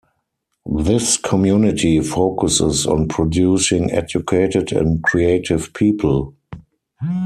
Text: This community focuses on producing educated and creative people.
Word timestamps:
This 0.65 1.15
community 1.15 1.99
focuses 1.99 2.87
on 2.87 3.07
producing 3.07 3.91
educated 3.91 4.71
and 4.71 5.03
creative 5.03 5.71
people. 5.75 6.33